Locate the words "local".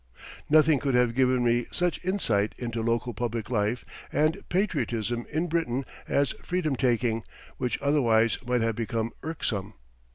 2.81-3.13